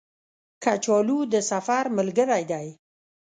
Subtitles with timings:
[0.63, 2.67] کچالو د سفر ملګری دی